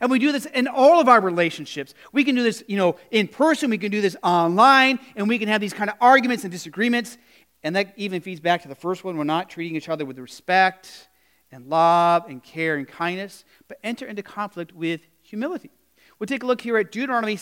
And 0.00 0.10
we 0.10 0.18
do 0.18 0.32
this 0.32 0.46
in 0.46 0.66
all 0.66 1.00
of 1.00 1.08
our 1.08 1.20
relationships. 1.20 1.94
We 2.12 2.24
can 2.24 2.34
do 2.34 2.42
this, 2.42 2.64
you 2.66 2.76
know, 2.76 2.96
in 3.12 3.28
person, 3.28 3.70
we 3.70 3.78
can 3.78 3.92
do 3.92 4.00
this 4.00 4.16
online, 4.24 4.98
and 5.14 5.28
we 5.28 5.38
can 5.38 5.46
have 5.46 5.60
these 5.60 5.72
kind 5.72 5.88
of 5.88 5.94
arguments 6.00 6.42
and 6.42 6.50
disagreements. 6.50 7.16
And 7.62 7.76
that 7.76 7.94
even 7.96 8.20
feeds 8.20 8.40
back 8.40 8.62
to 8.62 8.68
the 8.68 8.74
first 8.74 9.04
one. 9.04 9.16
We're 9.16 9.22
not 9.22 9.48
treating 9.48 9.76
each 9.76 9.88
other 9.88 10.04
with 10.04 10.18
respect 10.18 11.08
and 11.52 11.68
love 11.68 12.24
and 12.28 12.42
care 12.42 12.74
and 12.74 12.88
kindness, 12.88 13.44
but 13.68 13.78
enter 13.84 14.04
into 14.04 14.24
conflict 14.24 14.72
with 14.72 15.00
humility. 15.22 15.70
We'll 16.18 16.26
take 16.26 16.42
a 16.42 16.46
look 16.46 16.60
here 16.60 16.78
at 16.78 16.92
Deuteronomy 16.92 17.38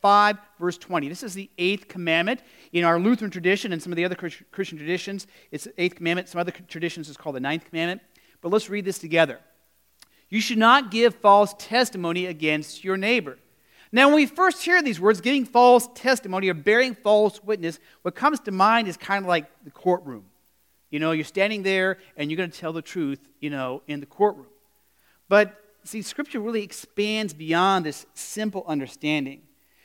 5, 0.00 0.38
verse 0.58 0.76
20. 0.78 1.08
This 1.08 1.22
is 1.22 1.34
the 1.34 1.50
eighth 1.56 1.88
commandment. 1.88 2.42
In 2.72 2.84
our 2.84 2.98
Lutheran 2.98 3.30
tradition 3.30 3.72
and 3.72 3.82
some 3.82 3.92
of 3.92 3.96
the 3.96 4.04
other 4.04 4.14
Christian 4.14 4.78
traditions, 4.78 5.26
it's 5.50 5.64
the 5.64 5.82
eighth 5.82 5.96
commandment. 5.96 6.28
Some 6.28 6.40
other 6.40 6.52
traditions, 6.52 7.08
it's 7.08 7.16
called 7.16 7.36
the 7.36 7.40
ninth 7.40 7.64
commandment. 7.64 8.02
But 8.40 8.52
let's 8.52 8.68
read 8.68 8.84
this 8.84 8.98
together. 8.98 9.40
You 10.28 10.40
should 10.40 10.58
not 10.58 10.90
give 10.90 11.14
false 11.14 11.54
testimony 11.58 12.26
against 12.26 12.84
your 12.84 12.96
neighbor. 12.96 13.38
Now, 13.92 14.08
when 14.08 14.16
we 14.16 14.26
first 14.26 14.62
hear 14.62 14.82
these 14.82 14.98
words, 14.98 15.20
giving 15.20 15.44
false 15.44 15.88
testimony 15.94 16.48
or 16.48 16.54
bearing 16.54 16.94
false 16.94 17.42
witness, 17.44 17.78
what 18.02 18.14
comes 18.14 18.40
to 18.40 18.50
mind 18.50 18.88
is 18.88 18.96
kind 18.96 19.24
of 19.24 19.28
like 19.28 19.46
the 19.64 19.70
courtroom. 19.70 20.24
You 20.90 20.98
know, 20.98 21.12
you're 21.12 21.24
standing 21.24 21.62
there 21.62 21.98
and 22.16 22.30
you're 22.30 22.36
going 22.36 22.50
to 22.50 22.58
tell 22.58 22.72
the 22.72 22.82
truth, 22.82 23.20
you 23.40 23.50
know, 23.50 23.82
in 23.86 24.00
the 24.00 24.06
courtroom. 24.06 24.48
But 25.28 25.63
see, 25.84 26.02
Scripture 26.02 26.40
really 26.40 26.62
expands 26.62 27.32
beyond 27.32 27.84
this 27.84 28.06
simple 28.14 28.64
understanding. 28.66 29.42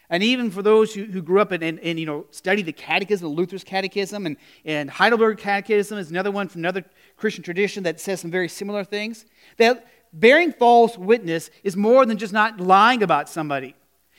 And 0.09 0.23
even 0.23 0.49
for 0.49 0.63
those 0.63 0.93
who, 0.93 1.05
who 1.05 1.21
grew 1.21 1.39
up 1.39 1.51
and, 1.51 1.61
and, 1.61 1.79
and, 1.81 1.99
you 1.99 2.05
know, 2.05 2.25
studied 2.31 2.65
the 2.65 2.73
catechism, 2.73 3.27
Luther's 3.27 3.63
catechism, 3.63 4.25
and, 4.25 4.37
and 4.65 4.89
Heidelberg 4.89 5.37
catechism 5.37 5.99
is 5.99 6.09
another 6.09 6.31
one 6.31 6.47
from 6.47 6.61
another 6.61 6.83
Christian 7.15 7.43
tradition 7.43 7.83
that 7.83 7.99
says 7.99 8.19
some 8.19 8.31
very 8.31 8.47
similar 8.47 8.83
things, 8.83 9.25
that 9.57 9.85
bearing 10.11 10.51
false 10.51 10.97
witness 10.97 11.51
is 11.63 11.77
more 11.77 12.07
than 12.07 12.17
just 12.17 12.33
not 12.33 12.59
lying 12.59 13.03
about 13.03 13.29
somebody. 13.29 13.75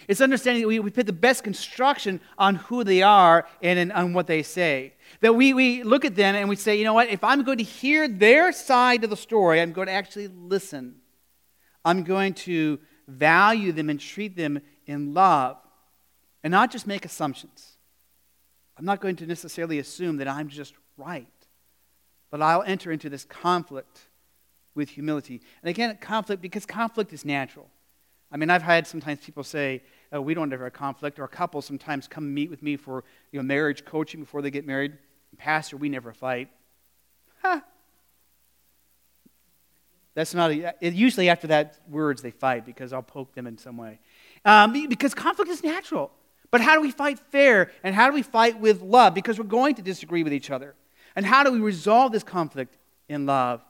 It's 0.06 0.20
understanding 0.20 0.62
that 0.62 0.68
we, 0.68 0.78
we 0.78 0.90
put 0.90 1.06
the 1.06 1.12
best 1.12 1.42
construction 1.42 2.20
on 2.38 2.54
who 2.54 2.84
they 2.84 3.02
are 3.02 3.46
and, 3.60 3.92
on 3.92 4.12
what 4.12 4.28
they 4.28 4.42
say. 4.42 4.94
That 5.20 5.34
we, 5.34 5.52
we 5.52 5.82
look 5.82 6.04
at 6.04 6.14
them 6.14 6.36
and 6.36 6.48
we 6.48 6.56
say, 6.56 6.78
you 6.78 6.84
know 6.84 6.94
what, 6.94 7.08
if 7.08 7.24
I'm 7.24 7.42
going 7.42 7.58
to 7.58 7.64
hear 7.64 8.06
their 8.06 8.52
side 8.52 9.02
of 9.02 9.10
the 9.10 9.16
story, 9.16 9.60
I'm 9.60 9.72
going 9.72 9.88
to 9.88 9.92
actually 9.92 10.28
listen. 10.28 10.99
I'm 11.84 12.04
going 12.04 12.34
to 12.34 12.78
value 13.08 13.72
them 13.72 13.90
and 13.90 13.98
treat 13.98 14.36
them 14.36 14.60
in 14.86 15.14
love 15.14 15.56
and 16.42 16.50
not 16.50 16.70
just 16.70 16.86
make 16.86 17.04
assumptions. 17.04 17.76
I'm 18.76 18.84
not 18.84 19.00
going 19.00 19.16
to 19.16 19.26
necessarily 19.26 19.78
assume 19.78 20.18
that 20.18 20.28
I'm 20.28 20.48
just 20.48 20.74
right, 20.96 21.26
but 22.30 22.40
I'll 22.40 22.62
enter 22.62 22.90
into 22.90 23.10
this 23.10 23.24
conflict 23.24 24.06
with 24.74 24.88
humility. 24.88 25.40
And 25.62 25.68
again, 25.68 25.98
conflict, 26.00 26.40
because 26.40 26.64
conflict 26.64 27.12
is 27.12 27.24
natural. 27.24 27.68
I 28.32 28.36
mean, 28.36 28.48
I've 28.48 28.62
had 28.62 28.86
sometimes 28.86 29.20
people 29.20 29.42
say, 29.42 29.82
oh, 30.12 30.20
we 30.20 30.34
don't 30.34 30.52
ever 30.52 30.64
have 30.64 30.72
a 30.72 30.76
conflict, 30.76 31.18
or 31.18 31.24
a 31.24 31.28
couple 31.28 31.60
sometimes 31.60 32.06
come 32.06 32.32
meet 32.32 32.48
with 32.48 32.62
me 32.62 32.76
for 32.76 33.04
you 33.32 33.40
know, 33.40 33.42
marriage 33.42 33.84
coaching 33.84 34.20
before 34.20 34.40
they 34.40 34.50
get 34.50 34.66
married. 34.66 34.96
Pastor, 35.36 35.76
we 35.76 35.88
never 35.88 36.12
fight. 36.12 36.48
That's 40.14 40.34
not 40.34 40.50
a, 40.50 40.74
it, 40.80 40.94
usually 40.94 41.28
after 41.28 41.46
that 41.48 41.78
words 41.88 42.22
they 42.22 42.30
fight 42.30 42.66
because 42.66 42.92
I'll 42.92 43.02
poke 43.02 43.34
them 43.34 43.46
in 43.46 43.58
some 43.58 43.76
way. 43.76 44.00
Um, 44.44 44.72
because 44.88 45.14
conflict 45.14 45.50
is 45.50 45.62
natural. 45.62 46.10
But 46.50 46.60
how 46.60 46.74
do 46.74 46.80
we 46.80 46.90
fight 46.90 47.18
fair? 47.30 47.70
And 47.84 47.94
how 47.94 48.08
do 48.08 48.14
we 48.14 48.22
fight 48.22 48.58
with 48.58 48.82
love? 48.82 49.14
Because 49.14 49.38
we're 49.38 49.44
going 49.44 49.76
to 49.76 49.82
disagree 49.82 50.24
with 50.24 50.32
each 50.32 50.50
other. 50.50 50.74
And 51.14 51.24
how 51.24 51.44
do 51.44 51.52
we 51.52 51.60
resolve 51.60 52.12
this 52.12 52.24
conflict 52.24 52.76
in 53.08 53.26
love? 53.26 53.62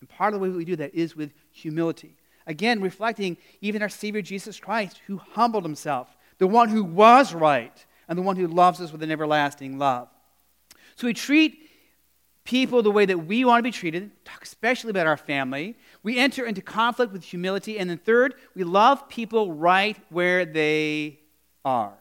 And 0.00 0.08
part 0.08 0.34
of 0.34 0.40
the 0.40 0.46
way 0.46 0.54
we 0.54 0.64
do 0.64 0.76
that 0.76 0.94
is 0.94 1.16
with 1.16 1.32
humility. 1.50 2.16
Again, 2.46 2.80
reflecting 2.80 3.36
even 3.60 3.82
our 3.82 3.88
Savior 3.88 4.22
Jesus 4.22 4.58
Christ, 4.58 5.00
who 5.06 5.18
humbled 5.18 5.64
himself, 5.64 6.08
the 6.38 6.46
one 6.46 6.68
who 6.68 6.82
was 6.82 7.32
right, 7.32 7.84
and 8.08 8.18
the 8.18 8.22
one 8.22 8.36
who 8.36 8.48
loves 8.48 8.80
us 8.80 8.92
with 8.92 9.02
an 9.02 9.10
everlasting 9.10 9.78
love. 9.78 10.08
So 10.96 11.06
we 11.06 11.14
treat 11.14 11.69
people 12.50 12.82
the 12.82 12.90
way 12.90 13.06
that 13.06 13.16
we 13.16 13.44
want 13.44 13.60
to 13.60 13.62
be 13.62 13.70
treated, 13.70 14.10
talk 14.24 14.42
especially 14.42 14.90
about 14.90 15.06
our 15.06 15.16
family. 15.16 15.76
We 16.02 16.18
enter 16.18 16.44
into 16.44 16.60
conflict 16.60 17.12
with 17.12 17.22
humility. 17.22 17.78
And 17.78 17.88
then, 17.88 17.98
third, 17.98 18.34
we 18.56 18.64
love 18.64 19.08
people 19.08 19.52
right 19.52 19.96
where 20.08 20.44
they 20.44 21.20
are. 21.64 21.96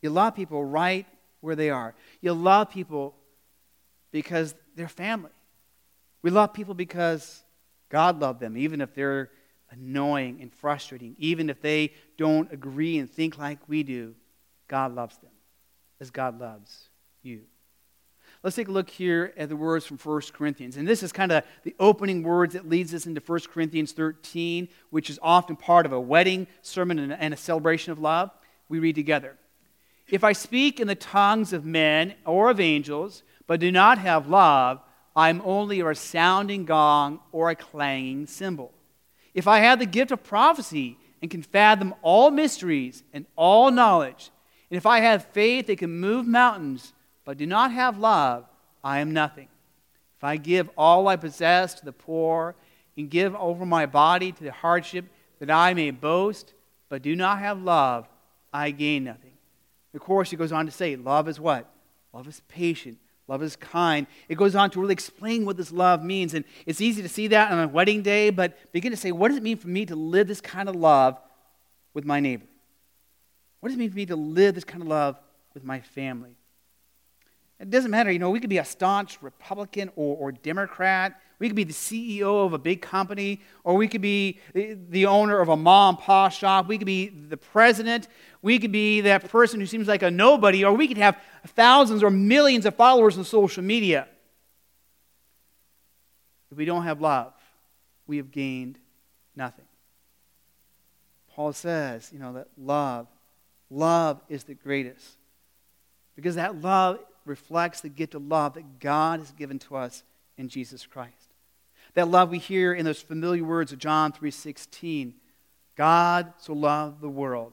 You 0.00 0.10
love 0.10 0.34
people 0.34 0.64
right 0.64 1.06
where 1.40 1.54
they 1.54 1.70
are. 1.70 1.94
You 2.20 2.32
love 2.32 2.70
people 2.70 3.14
because 4.10 4.56
they're 4.74 4.88
family. 4.88 5.30
We 6.22 6.30
love 6.30 6.52
people 6.52 6.74
because 6.74 7.44
God 7.90 8.18
loved 8.20 8.40
them, 8.40 8.56
even 8.56 8.80
if 8.80 8.92
they're 8.92 9.30
annoying 9.70 10.38
and 10.40 10.52
frustrating, 10.52 11.14
even 11.18 11.48
if 11.48 11.62
they 11.62 11.92
don't 12.18 12.52
agree 12.52 12.98
and 12.98 13.08
think 13.08 13.38
like 13.38 13.60
we 13.68 13.84
do. 13.84 14.16
God 14.66 14.96
loves 14.96 15.16
them 15.18 15.30
as 16.00 16.10
God 16.10 16.40
loves 16.40 16.88
you. 17.22 17.42
Let's 18.42 18.56
take 18.56 18.68
a 18.68 18.72
look 18.72 18.90
here 18.90 19.32
at 19.36 19.48
the 19.48 19.56
words 19.56 19.86
from 19.86 19.98
1 19.98 20.22
Corinthians. 20.32 20.76
And 20.76 20.86
this 20.86 21.04
is 21.04 21.12
kind 21.12 21.30
of 21.30 21.44
the 21.62 21.76
opening 21.78 22.24
words 22.24 22.54
that 22.54 22.68
leads 22.68 22.92
us 22.92 23.06
into 23.06 23.20
1 23.20 23.40
Corinthians 23.52 23.92
13, 23.92 24.68
which 24.90 25.10
is 25.10 25.20
often 25.22 25.54
part 25.54 25.86
of 25.86 25.92
a 25.92 26.00
wedding 26.00 26.48
sermon 26.60 26.98
and 26.98 27.32
a 27.32 27.36
celebration 27.36 27.92
of 27.92 28.00
love. 28.00 28.30
We 28.68 28.80
read 28.80 28.96
together. 28.96 29.36
If 30.08 30.24
I 30.24 30.32
speak 30.32 30.80
in 30.80 30.88
the 30.88 30.96
tongues 30.96 31.52
of 31.52 31.64
men 31.64 32.14
or 32.26 32.50
of 32.50 32.58
angels, 32.58 33.22
but 33.46 33.60
do 33.60 33.70
not 33.70 33.98
have 33.98 34.28
love, 34.28 34.80
I 35.14 35.30
am 35.30 35.40
only 35.44 35.78
a 35.80 35.84
resounding 35.84 36.64
gong 36.64 37.20
or 37.30 37.50
a 37.50 37.54
clanging 37.54 38.26
cymbal. 38.26 38.72
If 39.34 39.46
I 39.46 39.58
have 39.58 39.78
the 39.78 39.86
gift 39.86 40.10
of 40.10 40.24
prophecy 40.24 40.98
and 41.20 41.30
can 41.30 41.42
fathom 41.42 41.94
all 42.02 42.32
mysteries 42.32 43.04
and 43.12 43.24
all 43.36 43.70
knowledge, 43.70 44.30
and 44.68 44.76
if 44.76 44.84
I 44.84 45.00
have 45.00 45.26
faith 45.26 45.68
that 45.68 45.78
can 45.78 46.00
move 46.00 46.26
mountains, 46.26 46.92
but 47.24 47.38
do 47.38 47.46
not 47.46 47.72
have 47.72 47.98
love, 47.98 48.44
I 48.82 49.00
am 49.00 49.12
nothing. 49.12 49.48
If 50.18 50.24
I 50.24 50.36
give 50.36 50.70
all 50.76 51.08
I 51.08 51.16
possess 51.16 51.74
to 51.74 51.84
the 51.84 51.92
poor 51.92 52.54
and 52.96 53.10
give 53.10 53.34
over 53.34 53.66
my 53.66 53.86
body 53.86 54.32
to 54.32 54.44
the 54.44 54.52
hardship 54.52 55.06
that 55.40 55.50
I 55.50 55.74
may 55.74 55.90
boast, 55.90 56.54
but 56.88 57.02
do 57.02 57.16
not 57.16 57.38
have 57.38 57.60
love, 57.60 58.06
I 58.52 58.70
gain 58.70 59.04
nothing. 59.04 59.32
Of 59.94 60.00
course, 60.00 60.30
he 60.30 60.36
goes 60.36 60.52
on 60.52 60.66
to 60.66 60.72
say, 60.72 60.96
love 60.96 61.28
is 61.28 61.40
what? 61.40 61.68
Love 62.12 62.28
is 62.28 62.40
patient. 62.48 62.98
Love 63.28 63.42
is 63.42 63.56
kind. 63.56 64.06
It 64.28 64.36
goes 64.36 64.54
on 64.54 64.70
to 64.70 64.80
really 64.80 64.92
explain 64.92 65.44
what 65.44 65.56
this 65.56 65.72
love 65.72 66.02
means. 66.02 66.34
And 66.34 66.44
it's 66.66 66.80
easy 66.80 67.02
to 67.02 67.08
see 67.08 67.28
that 67.28 67.50
on 67.50 67.58
a 67.60 67.68
wedding 67.68 68.02
day, 68.02 68.30
but 68.30 68.72
begin 68.72 68.90
to 68.90 68.96
say, 68.96 69.12
what 69.12 69.28
does 69.28 69.36
it 69.36 69.42
mean 69.42 69.56
for 69.56 69.68
me 69.68 69.86
to 69.86 69.96
live 69.96 70.28
this 70.28 70.40
kind 70.40 70.68
of 70.68 70.76
love 70.76 71.18
with 71.94 72.04
my 72.04 72.20
neighbor? 72.20 72.46
What 73.60 73.68
does 73.68 73.76
it 73.76 73.78
mean 73.78 73.90
for 73.90 73.96
me 73.96 74.06
to 74.06 74.16
live 74.16 74.54
this 74.54 74.64
kind 74.64 74.82
of 74.82 74.88
love 74.88 75.16
with 75.54 75.64
my 75.64 75.80
family? 75.80 76.36
It 77.62 77.70
doesn't 77.70 77.92
matter. 77.92 78.10
You 78.10 78.18
know, 78.18 78.30
we 78.30 78.40
could 78.40 78.50
be 78.50 78.58
a 78.58 78.64
staunch 78.64 79.22
Republican 79.22 79.88
or, 79.94 80.16
or 80.16 80.32
Democrat. 80.32 81.20
We 81.38 81.48
could 81.48 81.54
be 81.54 81.62
the 81.62 81.72
CEO 81.72 82.44
of 82.44 82.54
a 82.54 82.58
big 82.58 82.82
company, 82.82 83.40
or 83.62 83.76
we 83.76 83.86
could 83.86 84.00
be 84.00 84.40
the, 84.52 85.06
owner 85.06 85.38
of 85.38 85.48
a 85.48 85.56
mom 85.56 85.94
and 85.94 86.04
pop 86.04 86.32
shop. 86.32 86.66
We 86.66 86.76
could 86.76 86.86
be 86.86 87.08
the 87.08 87.36
president. 87.36 88.08
We 88.42 88.58
could 88.58 88.72
be 88.72 89.02
that 89.02 89.28
person 89.28 89.60
who 89.60 89.66
seems 89.66 89.86
like 89.86 90.02
a 90.02 90.10
nobody, 90.10 90.64
or 90.64 90.72
we 90.72 90.88
could 90.88 90.98
have 90.98 91.16
thousands 91.48 92.02
or 92.02 92.10
millions 92.10 92.66
of 92.66 92.74
followers 92.74 93.16
on 93.16 93.24
social 93.24 93.62
media. 93.62 94.08
If 96.50 96.58
we 96.58 96.64
don't 96.64 96.82
have 96.82 97.00
love, 97.00 97.32
we 98.08 98.16
have 98.16 98.32
gained 98.32 98.76
nothing. 99.36 99.66
Paul 101.28 101.52
says, 101.52 102.10
you 102.12 102.18
know, 102.18 102.32
that 102.32 102.48
love, 102.58 103.06
love 103.70 104.20
is 104.28 104.42
the 104.44 104.54
greatest. 104.54 105.16
Because 106.16 106.34
that 106.34 106.60
love 106.60 106.98
reflects 107.24 107.80
the 107.80 107.88
gift 107.88 108.14
of 108.14 108.26
love 108.26 108.54
that 108.54 108.80
God 108.80 109.20
has 109.20 109.32
given 109.32 109.58
to 109.60 109.76
us 109.76 110.02
in 110.36 110.48
Jesus 110.48 110.86
Christ. 110.86 111.34
That 111.94 112.08
love 112.08 112.30
we 112.30 112.38
hear 112.38 112.72
in 112.72 112.84
those 112.84 113.02
familiar 113.02 113.44
words 113.44 113.72
of 113.72 113.78
John 113.78 114.12
3:16. 114.12 115.14
God 115.76 116.32
so 116.38 116.52
loved 116.52 117.00
the 117.00 117.08
world. 117.08 117.52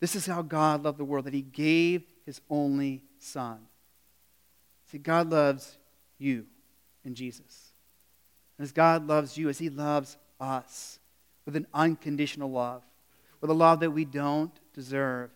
This 0.00 0.14
is 0.14 0.26
how 0.26 0.42
God 0.42 0.82
loved 0.82 0.98
the 0.98 1.04
world 1.04 1.24
that 1.24 1.34
he 1.34 1.42
gave 1.42 2.04
his 2.24 2.40
only 2.50 3.02
son. 3.18 3.66
See, 4.86 4.98
God 4.98 5.30
loves 5.30 5.78
you 6.18 6.46
in 7.04 7.14
Jesus. 7.14 7.72
And 8.58 8.64
as 8.64 8.72
God 8.72 9.06
loves 9.06 9.36
you, 9.36 9.48
as 9.48 9.58
he 9.58 9.68
loves 9.68 10.16
us 10.38 10.98
with 11.44 11.56
an 11.56 11.66
unconditional 11.72 12.50
love, 12.50 12.82
with 13.40 13.50
a 13.50 13.54
love 13.54 13.80
that 13.80 13.90
we 13.90 14.04
don't 14.04 14.52
deserve, 14.72 15.30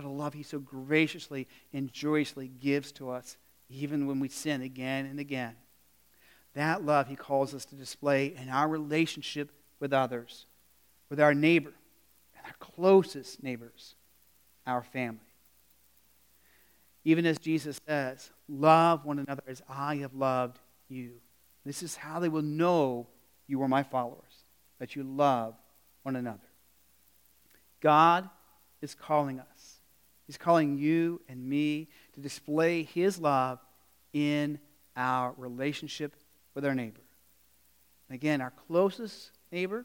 that 0.00 0.08
a 0.08 0.10
love 0.10 0.32
he 0.32 0.42
so 0.42 0.58
graciously 0.58 1.46
and 1.74 1.92
joyously 1.92 2.48
gives 2.48 2.90
to 2.92 3.10
us, 3.10 3.36
even 3.68 4.06
when 4.06 4.18
we 4.18 4.28
sin 4.28 4.62
again 4.62 5.04
and 5.04 5.20
again. 5.20 5.54
That 6.54 6.84
love 6.84 7.06
he 7.06 7.16
calls 7.16 7.54
us 7.54 7.66
to 7.66 7.74
display 7.74 8.34
in 8.34 8.48
our 8.48 8.66
relationship 8.66 9.52
with 9.78 9.92
others, 9.92 10.46
with 11.10 11.20
our 11.20 11.34
neighbor, 11.34 11.72
and 12.34 12.46
our 12.46 12.54
closest 12.58 13.42
neighbors, 13.42 13.94
our 14.66 14.82
family. 14.82 15.20
Even 17.04 17.26
as 17.26 17.38
Jesus 17.38 17.78
says, 17.86 18.30
love 18.48 19.04
one 19.04 19.18
another 19.18 19.42
as 19.46 19.60
I 19.68 19.96
have 19.96 20.14
loved 20.14 20.58
you. 20.88 21.12
This 21.66 21.82
is 21.82 21.94
how 21.94 22.20
they 22.20 22.30
will 22.30 22.40
know 22.40 23.06
you 23.46 23.62
are 23.62 23.68
my 23.68 23.82
followers, 23.82 24.44
that 24.78 24.96
you 24.96 25.02
love 25.02 25.54
one 26.04 26.16
another. 26.16 26.38
God 27.82 28.30
is 28.80 28.94
calling 28.94 29.40
us 29.40 29.69
He's 30.30 30.38
calling 30.38 30.78
you 30.78 31.20
and 31.28 31.44
me 31.44 31.88
to 32.12 32.20
display 32.20 32.84
His 32.84 33.18
love 33.18 33.58
in 34.12 34.60
our 34.96 35.34
relationship 35.36 36.14
with 36.54 36.64
our 36.64 36.72
neighbor. 36.72 37.00
And 38.08 38.14
again, 38.14 38.40
our 38.40 38.52
closest 38.68 39.32
neighbor, 39.50 39.84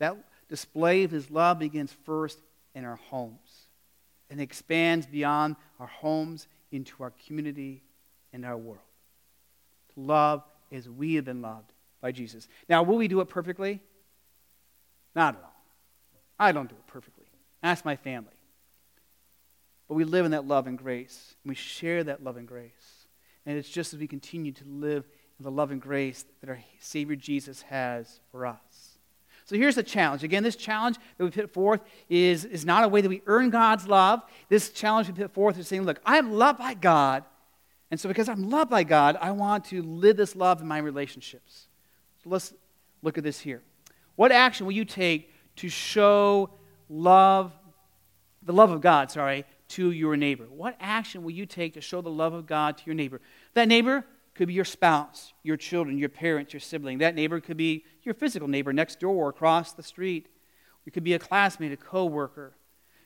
that 0.00 0.18
display 0.50 1.04
of 1.04 1.10
His 1.10 1.30
love 1.30 1.60
begins 1.60 1.94
first 2.04 2.40
in 2.74 2.84
our 2.84 2.96
homes 3.08 3.70
and 4.28 4.38
expands 4.38 5.06
beyond 5.06 5.56
our 5.80 5.86
homes 5.86 6.46
into 6.70 7.02
our 7.02 7.14
community 7.26 7.82
and 8.34 8.44
our 8.44 8.58
world. 8.58 8.84
To 9.94 10.00
love 10.00 10.42
as 10.72 10.90
we 10.90 11.14
have 11.14 11.24
been 11.24 11.40
loved 11.40 11.72
by 12.02 12.12
Jesus. 12.12 12.48
Now, 12.68 12.82
will 12.82 12.98
we 12.98 13.08
do 13.08 13.22
it 13.22 13.30
perfectly? 13.30 13.80
Not 15.16 15.36
at 15.36 15.42
all. 15.42 15.56
I 16.38 16.52
don't 16.52 16.68
do 16.68 16.74
it 16.74 16.86
perfectly. 16.86 17.24
Ask 17.62 17.86
my 17.86 17.96
family. 17.96 18.28
But 19.88 19.94
we 19.94 20.04
live 20.04 20.24
in 20.24 20.30
that 20.32 20.46
love 20.46 20.66
and 20.66 20.78
grace. 20.78 21.34
And 21.44 21.50
we 21.50 21.54
share 21.54 22.04
that 22.04 22.22
love 22.22 22.36
and 22.36 22.48
grace. 22.48 23.06
And 23.46 23.58
it's 23.58 23.68
just 23.68 23.92
as 23.92 24.00
we 24.00 24.06
continue 24.06 24.52
to 24.52 24.64
live 24.66 25.06
in 25.38 25.44
the 25.44 25.50
love 25.50 25.70
and 25.70 25.80
grace 25.80 26.24
that 26.40 26.48
our 26.48 26.60
Savior 26.78 27.16
Jesus 27.16 27.62
has 27.62 28.20
for 28.30 28.46
us. 28.46 28.98
So 29.44 29.56
here's 29.56 29.74
the 29.74 29.82
challenge. 29.82 30.24
Again, 30.24 30.42
this 30.42 30.56
challenge 30.56 30.96
that 31.18 31.24
we 31.24 31.30
put 31.30 31.52
forth 31.52 31.82
is, 32.08 32.46
is 32.46 32.64
not 32.64 32.82
a 32.82 32.88
way 32.88 33.02
that 33.02 33.08
we 33.08 33.20
earn 33.26 33.50
God's 33.50 33.86
love. 33.86 34.22
This 34.48 34.70
challenge 34.70 35.08
we 35.08 35.14
put 35.14 35.34
forth 35.34 35.58
is 35.58 35.68
saying, 35.68 35.82
look, 35.82 36.00
I 36.06 36.16
am 36.16 36.32
loved 36.32 36.58
by 36.58 36.72
God. 36.72 37.24
And 37.90 38.00
so 38.00 38.08
because 38.08 38.28
I'm 38.28 38.48
loved 38.48 38.70
by 38.70 38.84
God, 38.84 39.18
I 39.20 39.32
want 39.32 39.66
to 39.66 39.82
live 39.82 40.16
this 40.16 40.34
love 40.34 40.62
in 40.62 40.66
my 40.66 40.78
relationships. 40.78 41.68
So 42.22 42.30
let's 42.30 42.54
look 43.02 43.18
at 43.18 43.24
this 43.24 43.38
here. 43.38 43.62
What 44.16 44.32
action 44.32 44.64
will 44.64 44.72
you 44.72 44.86
take 44.86 45.30
to 45.56 45.68
show 45.68 46.50
love, 46.88 47.52
the 48.42 48.52
love 48.52 48.70
of 48.70 48.80
God, 48.80 49.10
sorry, 49.10 49.44
to 49.74 49.90
your 49.90 50.16
neighbor? 50.16 50.44
What 50.44 50.76
action 50.80 51.22
will 51.22 51.30
you 51.30 51.46
take 51.46 51.74
to 51.74 51.80
show 51.80 52.00
the 52.00 52.10
love 52.10 52.32
of 52.32 52.46
God 52.46 52.78
to 52.78 52.82
your 52.86 52.94
neighbor? 52.94 53.20
That 53.54 53.68
neighbor 53.68 54.04
could 54.34 54.48
be 54.48 54.54
your 54.54 54.64
spouse, 54.64 55.32
your 55.42 55.56
children, 55.56 55.98
your 55.98 56.08
parents, 56.08 56.52
your 56.52 56.60
sibling. 56.60 56.98
That 56.98 57.14
neighbor 57.14 57.40
could 57.40 57.56
be 57.56 57.84
your 58.02 58.14
physical 58.14 58.48
neighbor 58.48 58.72
next 58.72 59.00
door, 59.00 59.28
across 59.28 59.72
the 59.72 59.82
street. 59.82 60.28
It 60.86 60.92
could 60.92 61.04
be 61.04 61.14
a 61.14 61.18
classmate, 61.18 61.72
a 61.72 61.76
coworker. 61.76 62.54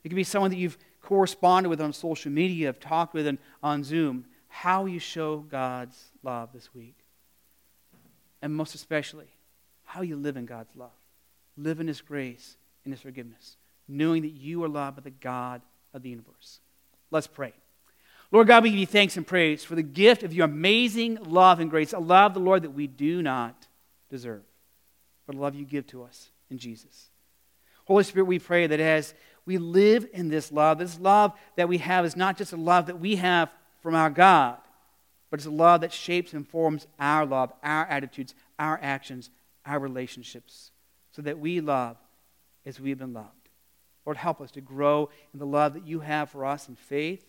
It 0.04 0.08
could 0.08 0.16
be 0.16 0.24
someone 0.24 0.50
that 0.50 0.56
you've 0.56 0.78
corresponded 1.00 1.70
with 1.70 1.80
on 1.80 1.92
social 1.92 2.32
media, 2.32 2.66
have 2.66 2.80
talked 2.80 3.14
with 3.14 3.38
on 3.62 3.84
Zoom. 3.84 4.26
How 4.48 4.86
you 4.86 4.98
show 4.98 5.38
God's 5.38 6.12
love 6.22 6.52
this 6.52 6.74
week. 6.74 6.98
And 8.40 8.54
most 8.54 8.74
especially, 8.74 9.28
how 9.84 10.02
you 10.02 10.16
live 10.16 10.36
in 10.36 10.46
God's 10.46 10.74
love. 10.76 10.90
Live 11.56 11.80
in 11.80 11.88
His 11.88 12.00
grace, 12.00 12.56
in 12.84 12.92
His 12.92 13.00
forgiveness, 13.00 13.56
knowing 13.86 14.22
that 14.22 14.32
you 14.32 14.62
are 14.64 14.68
loved 14.68 14.96
by 14.96 15.02
the 15.02 15.10
God 15.10 15.60
of 15.94 16.02
the 16.02 16.10
universe. 16.10 16.60
Let's 17.10 17.26
pray. 17.26 17.52
Lord 18.30 18.46
God, 18.46 18.62
we 18.62 18.70
give 18.70 18.78
you 18.78 18.86
thanks 18.86 19.16
and 19.16 19.26
praise 19.26 19.64
for 19.64 19.74
the 19.74 19.82
gift 19.82 20.22
of 20.22 20.34
your 20.34 20.44
amazing 20.44 21.18
love 21.24 21.60
and 21.60 21.70
grace, 21.70 21.94
a 21.94 21.98
love, 21.98 22.34
the 22.34 22.40
Lord, 22.40 22.62
that 22.62 22.70
we 22.70 22.86
do 22.86 23.22
not 23.22 23.66
deserve, 24.10 24.42
but 25.26 25.34
a 25.34 25.38
love 25.38 25.54
you 25.54 25.64
give 25.64 25.86
to 25.88 26.02
us 26.02 26.30
in 26.50 26.58
Jesus. 26.58 27.08
Holy 27.86 28.04
Spirit, 28.04 28.26
we 28.26 28.38
pray 28.38 28.66
that 28.66 28.80
as 28.80 29.14
we 29.46 29.56
live 29.56 30.06
in 30.12 30.28
this 30.28 30.52
love, 30.52 30.78
this 30.78 31.00
love 31.00 31.32
that 31.56 31.70
we 31.70 31.78
have 31.78 32.04
is 32.04 32.16
not 32.16 32.36
just 32.36 32.52
a 32.52 32.56
love 32.56 32.86
that 32.86 33.00
we 33.00 33.16
have 33.16 33.50
from 33.82 33.94
our 33.94 34.10
God, 34.10 34.58
but 35.30 35.40
it's 35.40 35.46
a 35.46 35.50
love 35.50 35.80
that 35.80 35.92
shapes 35.92 36.34
and 36.34 36.46
forms 36.46 36.86
our 36.98 37.24
love, 37.24 37.50
our 37.62 37.86
attitudes, 37.86 38.34
our 38.58 38.78
actions, 38.82 39.30
our 39.64 39.78
relationships, 39.78 40.70
so 41.12 41.22
that 41.22 41.38
we 41.38 41.60
love 41.62 41.96
as 42.66 42.78
we've 42.78 42.98
been 42.98 43.14
loved. 43.14 43.47
Lord, 44.08 44.16
help 44.16 44.40
us 44.40 44.50
to 44.52 44.62
grow 44.62 45.10
in 45.34 45.38
the 45.38 45.44
love 45.44 45.74
that 45.74 45.86
you 45.86 46.00
have 46.00 46.30
for 46.30 46.46
us 46.46 46.66
in 46.66 46.76
faith 46.76 47.26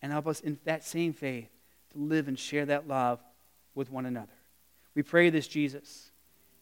and 0.00 0.10
help 0.10 0.26
us 0.26 0.40
in 0.40 0.58
that 0.64 0.82
same 0.82 1.12
faith 1.12 1.50
to 1.92 1.98
live 1.98 2.26
and 2.26 2.38
share 2.38 2.64
that 2.64 2.88
love 2.88 3.22
with 3.74 3.90
one 3.90 4.06
another. 4.06 4.32
We 4.94 5.02
pray 5.02 5.28
this, 5.28 5.46
Jesus, 5.46 6.10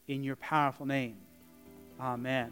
in 0.09 0.25
your 0.25 0.35
powerful 0.35 0.85
name. 0.85 1.19
Amen. 2.01 2.51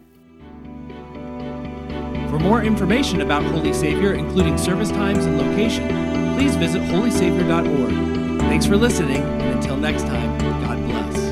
For 2.30 2.38
more 2.38 2.62
information 2.62 3.20
about 3.20 3.44
Holy 3.44 3.74
Savior, 3.74 4.14
including 4.14 4.56
service 4.56 4.88
times 4.88 5.26
and 5.26 5.36
location, 5.36 5.88
please 6.36 6.56
visit 6.56 6.80
holysavior.org. 6.80 8.40
Thanks 8.40 8.64
for 8.64 8.78
listening, 8.78 9.20
and 9.20 9.58
until 9.58 9.76
next 9.76 10.04
time, 10.04 10.38
God 10.38 10.82
bless. 10.86 11.29